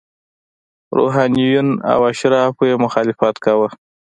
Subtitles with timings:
[0.97, 3.69] روحانینو او اشرافو یې مخالفت کاوه.